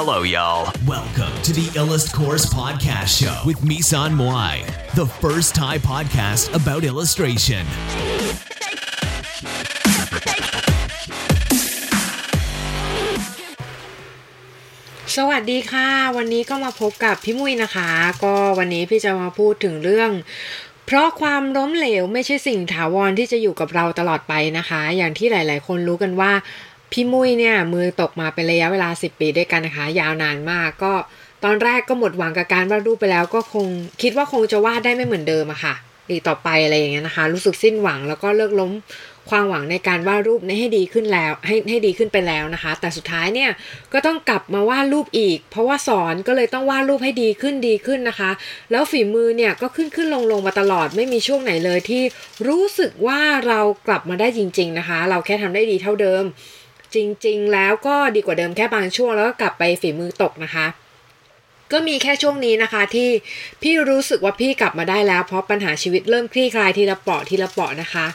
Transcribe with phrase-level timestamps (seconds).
[0.00, 0.70] Hello, y'all.
[0.86, 4.54] Welcome to the Illust Course Podcast Show with Misan Moai,
[4.94, 7.64] the first Thai podcast about illustration.
[15.16, 17.90] สวัสดีค่ะ วันนี้ก็มาพบกับพี่มุ้ยนะคะ
[18.24, 20.10] ก็วันนี้พี่จะมาพูดถึงเรื่อง
[20.86, 26.32] เพราะความล้มเหลวไม่ใช่สิ่งถาวรที่จะอยู่กับเราตลอดไปนะคะ อย่างที่หลาย ๆ คนรู้กันว่า
[26.92, 30.92] พี่มุ้ยเนี่ยมือตกมาเป็นระยะเวลา 10 ปีด้วยกันนะคะ ยาวนานมากก็
[31.44, 33.66] ตอนแรกก็หมดหวังกับการวาดรูปไปแล้ว ก็คง
[34.02, 35.74] คิดว่าคงจะวาดได้ไม่เหมือนเดิมอะค่ะ
[36.10, 38.72] อีกต่อไปอะไรอย่างเงี้ยนะคะ รู้สึกสิ้นหวังแล้วก็เลิกล้ม
[39.30, 43.50] ความหวังในการวาดรูปให้ดีขึ้นแล้ว ให้ให้ดีขึ้นไปแล้วนะคะ แต่สุดท้ายเนี่ย
[43.92, 48.30] ก็ต้องกลับมาวาดรูปอีก เพราะว่าสอนก็เลยต้องวาดรูปให้ดีขึ้นดีขึ้นนะคะ
[48.70, 52.02] แล้วฝีมือเนี่ยก็ขึ้นขึ้นลงลงมาตลอดไม่มีช่วงไหนเลยที่
[52.48, 56.24] รู้สึกว่าเรากลับมาได้จริง ๆนะคะ เราแค่ทำได้ดีเท่าเดิม
[56.94, 60.66] จริงๆ แล้วก็ดีกว่าเดิมแค่บางช่วงแล้วก็กลับไปฝีมือตกนะคะ
[61.72, 63.08] ก็มีแค่ช่วงนี้นะคะที่
[63.62, 68.06] พี่รู้สึกว่าพี่กลับมาได้แล้ว เพราะปัญหาชีวิตเริ่มคลี่คลายทีละเปาะทีละเปาะนะคะ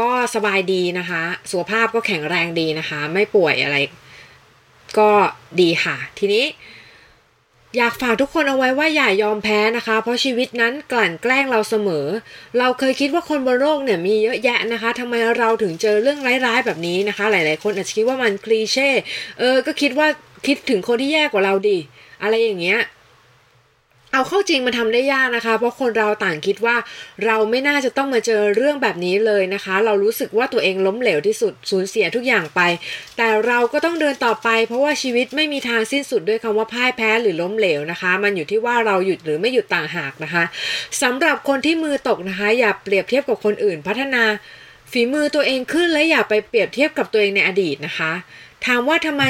[0.00, 3.76] ก็สบายดีนะคะ สุขภาพก็แข็งแรงดีนะคะ ไม่ป่วยอะไร
[4.98, 5.10] ก็
[5.60, 6.44] ดีค่ะ ทีนี้
[7.76, 12.06] อยากฝากทุกคนเอาไว้ว่าอย่ายอมแพ้นะคะ เพราะชีวิตนั้นกลั่นแกล้งเราเสมอ
[12.58, 18.88] เราเคยคิดว่าคนบนโลกเนี่ยมีเยอะแยะนะคะทำไมเราถึงเจอเรื่องร้ายๆแบบนี้นะคะ หลายๆ คนอาจจะคิดว่ามันคลีเช่
[19.38, 20.08] เออก็คิดว่า
[20.46, 21.78] คิดถึงคนที่แย่กว่าเราดิ
[22.22, 22.78] อะไรอย่างเงี้ย
[24.14, 26.76] เอาเข้าจริงมันทำได้ยากนะคะ เพราะคนเราต่างคิดว่า
[27.24, 32.60] เราไม่น่าจะต้องมาเจอเรื่องแบบนี้เลยนะคะ เรารู้สึกว่าตัวเองล้มเหลวที่สุดสูญเสียทุกอย่างไป
[33.16, 40.44] แต่เราก็ต้องเดินต่อไป เพราะว่าชีวิตไม่มีทางสิ้นสุดด้วยคำว่าพ่ายแพ้หรือล้มเหลวนะคะ มันอยู่ที่ว่าเราหยุดหรือไม่หยุดต่างหากนะคะ
[41.02, 44.24] สำหรับคนที่มือตกนะคะ อย่าเปรียบเทียบกับคนอื่น พัฒนา
[44.92, 48.12] ฝีมือตัวเองขึ้นและอย่าไปเปรียบเทียบกับตัวเองในอดีตนะคะ
[48.66, 49.24] ถามว่าทำไม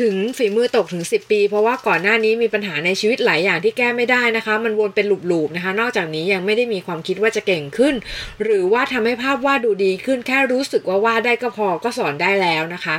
[0.00, 7.94] ถึงฝีมือตกถึง 10 ปี เพราะว่าก่อนหน้านี้มีปัญหาในชีวิตหลายอย่างที่แก้ไม่ได้นะคะ มันวนเป็นหลูบๆนะคะ นอกจากนี้ยังไม่ได้มีความคิดว่าจะเก่งขึ้น
[8.42, 12.96] หรือว่าทำให้ภาพวาดดูดีขึ้นแค่รู้สึกว่าวาดได้ก็พอก็สอนได้แล้วนะคะ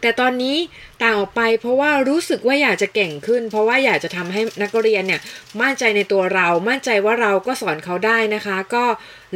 [0.00, 0.56] แต่ตอนนี้
[1.02, 5.20] ต่างออกไปเพราะว่ารู้สึกว่าอยากจะเก่งขึ้น เพราะว่าอยากจะทำให้นักเรียนเนี่ย
[5.60, 8.84] มั่นใจในตัวเรา มั่นใจว่าเราก็สอนเขาได้นะคะ ก็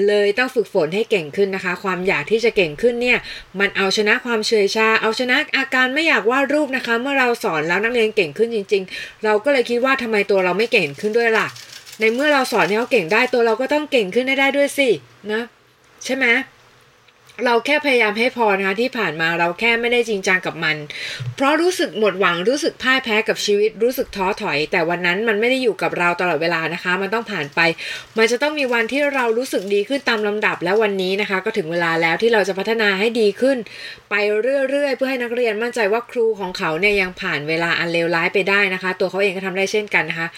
[0.07, 3.19] เลยต้องฝึกฝนให้เก่งขึ้นนะคะ ความอยากที่จะเก่งขึ้นเนี่ย
[3.61, 11.49] มันเอาชนะความเฉยชา เอาชนะอาการไม่อยากวาดรูปนะคะ เมื่อเราสอนแล้วนักเรียนเก่งขึ้นจริง ๆ เราก็เลยคิดว่าทำไมตัวเราไม่เก่งขึ้นด้วยล่ะ
[12.01, 14.89] ในเมื่อเราสอนให้เขาเก่งได้ตัวเราก็ต้องเก่งขึ้นได้ด้วยสิ
[15.33, 15.43] นะ
[16.05, 16.27] ใช่ไหม
[17.47, 20.77] เราแค่พยายามให้พอนะคะที่ผ่านมาเราแค่ไม่ได้จริงจังกับมัน
[21.37, 27.61] เพราะรู้สึกหมดหวังรู้สึกพ่ายแพ้กับชีวิตรู้สึกท้อถอย แต่วันนั้นมันไม่ได้อยู่กับเราตลอดเวลานะคะ มันต้องผ่านไป
[28.19, 33.59] มันจะต้องมีวันที่เรารู้สึกดีขึ้นตามลำดับและวันนี้นะคะ ก็ถึงเวลาแล้วที่เราจะพัฒนาให้ดีขึ้น
[34.11, 34.15] ไป
[34.71, 40.29] เรื่อยๆ เพื่อให้นักเรียนมั่นใจว่าครูของเขาเนี่ยยังผ่านเวลาอันเลวร้ายไปได้นะคะ ตัวเขาเองก็ทำได้เช่นกันนะคะ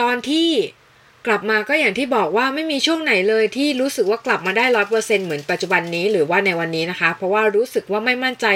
[0.00, 0.50] ตอนที่
[1.26, 8.46] กลับมาก็อย่างที่บอกว่าไม่มีช่วงไหนเลยที่รู้สึกว่ากลับมาได้ร้อยเปอร์เซ็นเหมือนปัจจุบันนี้หรือว่าในวันนี้นะคะ เพราะว่ารู้สึกว่าไม่มั่นใจ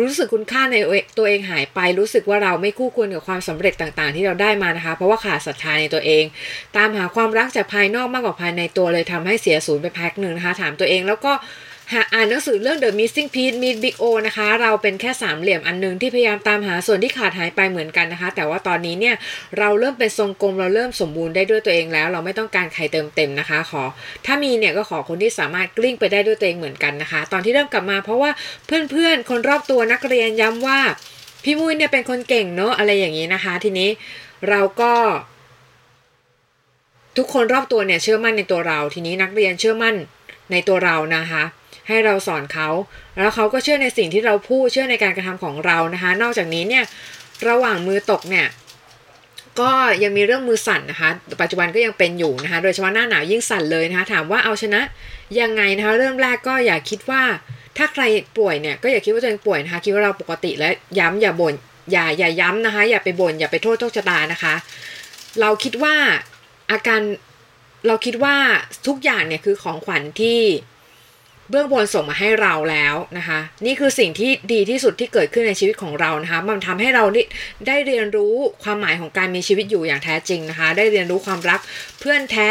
[0.00, 0.76] รู้สึกคุณค่าใน
[1.18, 6.24] ตัวเองหายไป รู้สึกว่าเราไม่คู่ควรกับความสำเร็จต่างๆ ที่เราได้มานะคะ เพราะว่าขาดศรัทธาในตัวเอง
[6.76, 11.32] ตามหาความรักจากภายนอกมากกว่าภายในตัวเลยทำให้เสียศูนย์ไปแพ็คหนึ่งนะคะ ถามตัวเองแล้วก็
[11.92, 19.16] หาอ่านหนังสือเรื่อง The Missing Piece Meet Big O นะคะ เราเป็นแค่สามเหลี่ยมอันนึงที่พยายามตามหาส่วนที่ขาดหายไปเหมือนกันนะคะ แต่ว่าตอนนี้เนี่ย
[19.58, 23.82] เราเริ่มเป็นทรงกลมเราเริ่มสมบูรณ์ได้ด้วยตัวเองแล้ว เราไม่ต้องการใครเติมเต็มนะคะ ขอ
[24.26, 28.30] ถ้ามีเนี่ยก็ขอคนที่สามารถกลิ้งไปได้ด้วยตัวเองเหมือนกันนะคะ ตอนที่เริ่มกลับมาเพราะว่า
[28.66, 30.78] เพื่อนๆ คนรอบตัวนักเรียนย้ำว่า
[31.44, 33.88] พี่มุ้ยเนี่ยเป็นคนเก่งเนอะอะไรอย่างนี้นะคะ ทีนี้
[34.48, 34.92] เราก็
[37.16, 39.94] ทุกคนรอบตัวเนี่ยเชื่อมั่นในตัวเรา ทีนี้นักเรียนเชื่อมั่น
[40.52, 41.44] ในตัวเรานะคะ
[41.88, 42.68] ให้เราสอนเขา
[43.16, 46.84] แล้วเขาก็เชื่อในสิ่งที่เราพูดเชื่อในการกระทำของเรานะคะ นอกจากนี้เนี่ย
[47.48, 48.46] ระหว่างมือตกเนี่ย
[49.60, 49.72] ก็
[50.02, 51.10] ยังมีเรื่องมือสั่นนะคะ
[51.40, 54.80] ปัจจุบันก็ยังเป็นอยู่นะคะ โดยเฉพาะหน้าหนาวยิ่งสั่นเลยนะคะ ถามว่าเอาชนะ
[55.40, 57.22] ยังไงนะคะ เริ่มแรกก็อย่าคิดว่า
[57.76, 58.02] ถ้าใคร
[58.38, 60.68] ป่วยเนี่ยก็อย่าคิดว่าตัวเองป่วยนะคะ คิดว่าเราปกติและ
[60.98, 61.54] ย้ำอย่าบ่น
[61.92, 64.54] อย่าอย่าย้ำนะคะ อย่าไปบ่นอย่าไปโทษโชคชะตานะคะ
[65.40, 65.94] เราคิดว่า
[66.70, 67.00] อาการ
[67.86, 68.36] เราคิดว่า
[68.86, 70.38] ทุกอย่างเนี่ยคือของขวัญที่
[71.50, 77.22] เบื้องบนส่งมาให้เราแล้วนะคะ นี่คือสิ่งที่ดีที่สุดที่เกิดขึ้นในชีวิตของเรานะคะ มันทำให้เราได้
[77.66, 81.60] ได้เรียนรู้ความหมายของการมีชีวิตอยู่อย่างแท้จริงนะคะ ได้เรียนรู้ความรัก
[82.00, 82.48] เพื่อนแท้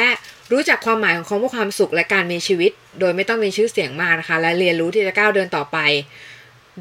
[0.51, 5.77] รู้จักความหมายของคำว่าความสุขและการมีชีวิต โดยไม่ต้องมีชื่อเสียงมากนะคะ และเรียนรู้ที่จะก้าวเดินต่อไป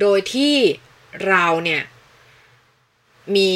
[0.00, 0.54] โดยที่
[1.28, 1.82] เราเนี่ย
[3.36, 3.52] มี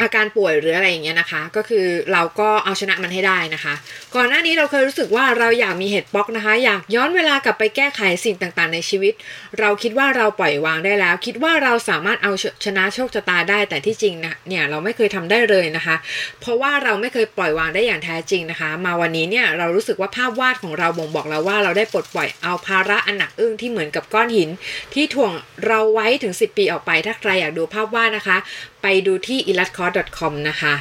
[0.00, 3.74] อาการป่วยหรืออะไรอย่างเงี้ยนะคะ ก็คือเราก็เอาชนะมันให้ได้นะคะ
[4.14, 9.14] ก่อนหน้านี้เราเคยรู้สึกว่าเราอยากมีเหตุป๊อกนะคะ อยากย้อนเวลากลับไปแก้ไขสิ่งต่างๆ ในชีวิต
[9.60, 12.32] เราคิดว่าเราปล่อยวางได้แล้ว คิดว่าเราสามารถเอา
[12.64, 15.96] ชนะโชคชะตาได้แต่ที่จริงนะเนี่ยเราไม่เคยทำได้เลยนะคะ
[16.40, 24.50] เพราะว่าเราไม่เคยปล่อยวางได้อย่างแท้จริงนะคะ มาวันนี้เนี่ยเรารู้สึกว่าภาพวาดของเราบ่งบอกแล้วว่าเราได้ปลดปล่อยเอาภาระอันหนักอึ้งที่เหมือนกับก้อนหิน
[24.94, 25.32] ที่ถ่วง
[25.66, 28.36] เราไว้ถึง 10 ปีออกไปถ้าใครอยากดูภาพวาดนะคะ
[28.82, 30.74] ไปดูที่ i l l u s t r a t c o m นะคะ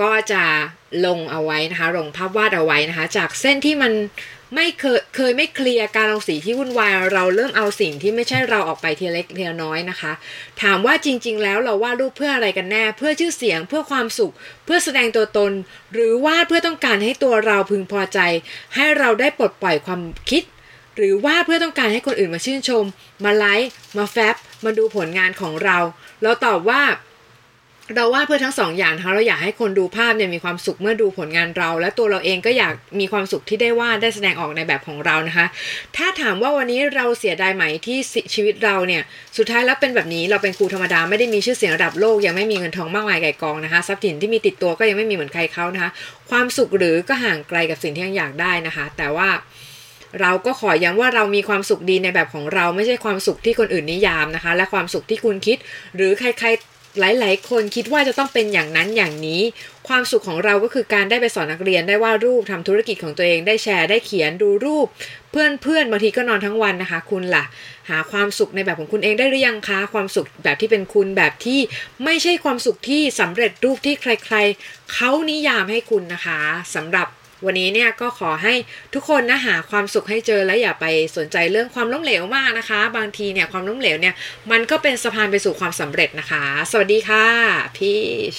[0.00, 0.42] ก็จะ
[1.06, 3.92] ลงเอาไว้นะคะ ลงภาพวาดเอาไว้นะคะ จากเส้นที่มัน
[4.54, 10.12] ไม่เคยเคยไม่เคลียร์การลงสีที่วุ่นวายเราเริ่มเอาสิ่งที่ไม่ใช่เราออกไปทีเล็กทีน้อยนะคะ
[10.62, 14.32] ถามว่าจริง ๆ แล้วเราวาดรูปเพื่ออะไรกันแน่ เพื่อชื่อเสียงเพื่อความสุข
[14.64, 15.52] เพื่อแสดงตัวตน
[15.92, 18.18] หรือวาดเพื่อต้องการให้ตัวเราพึงพอใจ
[18.74, 20.42] ให้เราได้ปลดปล่อยความคิด
[20.96, 22.84] หรือว่าเพื่อต้องการให้คนอื่นมาชื่นชม
[23.24, 24.34] มาไลค์มาแฟบ
[24.64, 25.78] มาดูผลงานของเรา
[26.22, 26.82] เราตอบว่า
[27.94, 35.46] เราวาดเพื่อทั้งสองอย่างนะคะเราอยากให้คนดูภาพเนี่ยมีความสุขเมื่อดูผลงานเรา และตัวเราเองก็อยากมีความสุขที่ได้วาดได้แสดงออกในแบบของเรานะคะ
[35.96, 37.98] ถ้าถามว่าวันนี้เราเสียดายไหมที่
[38.34, 39.02] ชีวิตเราเนี่ย
[39.36, 45.90] สุดท้ายแล้วเป็นแบบนี้เราเป็นครูธรรมดาไม่ได้มีชื่อเสียงระดับโลก ยังไม่มีเงินทองมากมายไก่กองนะคะทรัพย์สินที่มีติดตัวก็ยังไม่มีเหมือนใครเขานะคะ
[46.30, 49.28] ความสุขหรือก็ห่างไกลกับสิ่งที่ยังอยากได้นะคะ แต่ว่า
[50.20, 55.58] เราก็ขอย้ำว่าเรามีความสุขดีในแบบของเราไม่ใช่ความสุขที่คนอื่นนิยามนะคะ และความสุขที่คุณคิด
[55.96, 59.42] หรือใครๆ หลาย ๆ คนคิดว่าจะต้องเป็นอย่างนั้นอย่างนี้
[59.88, 64.86] ความสุขของเราก็คือการได้ไปสอนนักเรียนได้วาดรูปทำธุรกิจของตัวเองได้แชร์ได้เขียนดูรูป
[65.30, 67.44] เพื่อนเพื่อนบางทีก็นอนทั้งวันนะคะ คุณล่ะ
[67.90, 71.60] หาความสุขในแบบของคุณเองได้หรือยังคะความสุขแบบที่เป็นคุณแบบที่
[72.04, 76.38] ไม่ใช่ความสุขที่สำเร็จรูปที่ใคร ๆเขานิยามให้คุณนะคะ
[76.74, 77.08] สำหรับ
[77.44, 78.54] วันนี้เนี่ยก็ขอให้
[78.94, 80.86] ทุกคนนะหาความสุขให้เจอและอย่าไป
[81.16, 84.14] สนใจเรื่องความล้มเหลวมากนะคะ บางทีเนี่ยความล้มเหลวเนี่ย
[84.50, 87.26] มันก็เป็นสะพานไปสู่ความสำเร็จนะคะ สวัสดีค่ะ
[87.76, 87.92] พี
[88.34, 88.36] ช